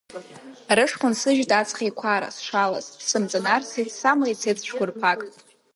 [0.77, 5.19] Рышхәа нсыжьит аҵх еиқәара сшалаз, сымҵанарсит, сама ицеит цәқәырԥак.